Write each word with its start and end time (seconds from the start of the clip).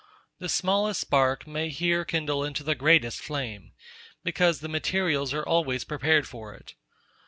The 0.39 0.49
smallest 0.49 0.99
spark 0.99 1.45
may 1.45 1.69
here 1.69 2.03
kindle 2.05 2.43
into 2.43 2.63
the 2.63 2.73
greatest 2.73 3.19
flame; 3.21 3.73
because 4.23 4.59
the 4.61 4.67
materials 4.67 5.31
are 5.31 5.45
always 5.47 5.83
prepared 5.83 6.27
for 6.27 6.55
it. 6.55 6.73